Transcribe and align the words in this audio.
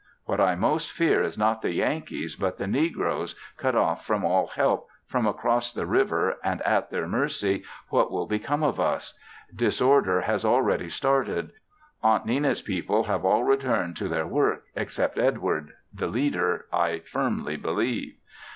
What 0.25 0.39
I 0.41 0.55
most 0.55 0.91
fear 0.91 1.21
is 1.21 1.37
not 1.37 1.61
the 1.61 1.73
Yankees, 1.73 2.35
but 2.35 2.57
the 2.57 2.65
negroes, 2.65 3.35
cut 3.55 3.75
off 3.75 4.03
from 4.03 4.25
all 4.25 4.47
help 4.47 4.87
from 5.05 5.27
across 5.27 5.71
the 5.71 5.85
river, 5.85 6.37
and 6.43 6.59
at 6.63 6.89
their 6.89 7.07
mercy, 7.07 7.63
what 7.89 8.09
will 8.11 8.25
become 8.25 8.63
of 8.63 8.79
us? 8.79 9.13
Disorder 9.55 10.21
has 10.21 10.43
already 10.43 10.89
started. 10.89 11.51
Aunt 12.01 12.25
Nenna's 12.25 12.63
people 12.63 13.03
have 13.03 13.23
all 13.23 13.43
returned 13.43 13.95
to 13.97 14.07
their 14.07 14.25
work, 14.25 14.63
except 14.75 15.19
Edward; 15.19 15.71
the 15.93 16.07
leader, 16.07 16.65
I 16.73 17.01
firmly 17.01 17.55
believe. 17.55 18.15